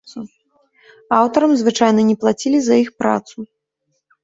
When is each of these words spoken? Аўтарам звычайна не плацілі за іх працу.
Аўтарам 1.17 1.51
звычайна 1.61 2.01
не 2.09 2.17
плацілі 2.25 2.59
за 2.71 2.75
іх 2.87 2.93
працу. 3.05 3.37